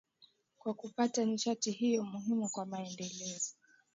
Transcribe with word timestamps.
kwa 0.57 0.73
kupata 0.73 1.25
nishati 1.25 1.71
hiyo 1.71 2.03
muhimu 2.03 2.49
kwa 2.49 2.65
maendeleo 2.65 3.37